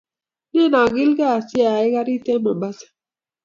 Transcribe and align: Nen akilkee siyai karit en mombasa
Nen 0.53 0.73
akilkee 0.81 1.37
siyai 1.47 1.87
karit 1.93 2.25
en 2.33 2.39
mombasa 2.43 2.87